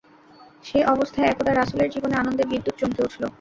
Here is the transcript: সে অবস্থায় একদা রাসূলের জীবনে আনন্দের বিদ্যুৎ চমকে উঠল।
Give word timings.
সে 0.65 0.79
অবস্থায় 0.93 1.29
একদা 1.29 1.51
রাসূলের 1.53 1.91
জীবনে 1.93 2.15
আনন্দের 2.17 2.47
বিদ্যুৎ 2.51 2.75
চমকে 2.79 3.01
উঠল। 3.03 3.23